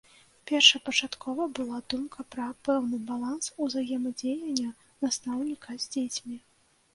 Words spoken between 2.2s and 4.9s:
пра пэўны баланс узаемадзеяння